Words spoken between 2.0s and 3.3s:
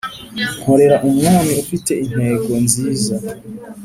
intego nziza